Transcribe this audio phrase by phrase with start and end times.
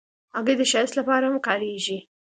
[0.37, 1.99] هګۍ د ښایست لپاره هم کارېږي.